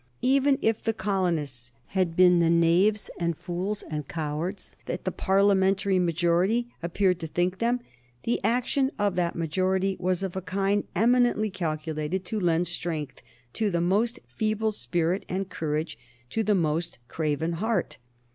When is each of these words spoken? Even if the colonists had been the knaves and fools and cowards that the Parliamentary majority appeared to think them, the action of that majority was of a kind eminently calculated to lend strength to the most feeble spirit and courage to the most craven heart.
Even 0.23 0.57
if 0.63 0.81
the 0.81 0.95
colonists 0.95 1.71
had 1.89 2.15
been 2.15 2.39
the 2.39 2.49
knaves 2.49 3.11
and 3.19 3.37
fools 3.37 3.83
and 3.83 4.07
cowards 4.07 4.75
that 4.87 5.03
the 5.05 5.11
Parliamentary 5.11 5.99
majority 5.99 6.73
appeared 6.81 7.19
to 7.19 7.27
think 7.27 7.59
them, 7.59 7.79
the 8.23 8.39
action 8.43 8.89
of 8.97 9.13
that 9.15 9.35
majority 9.35 9.95
was 9.99 10.23
of 10.23 10.35
a 10.35 10.41
kind 10.41 10.85
eminently 10.95 11.51
calculated 11.51 12.25
to 12.25 12.39
lend 12.39 12.67
strength 12.67 13.21
to 13.53 13.69
the 13.69 13.79
most 13.79 14.19
feeble 14.25 14.71
spirit 14.71 15.23
and 15.29 15.49
courage 15.51 15.99
to 16.31 16.41
the 16.41 16.55
most 16.55 16.97
craven 17.07 17.53
heart. 17.53 17.99